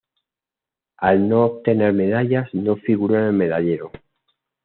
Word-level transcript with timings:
Al 0.97 1.29
no 1.29 1.45
obtener 1.45 1.93
medallas 1.93 2.51
no 2.55 2.75
figuró 2.75 3.19
en 3.19 3.25
el 3.25 3.33
medallero. 3.33 3.91